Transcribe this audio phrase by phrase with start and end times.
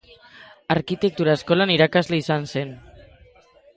[0.75, 2.77] Arkitektura Eskolan irakasle izan zen.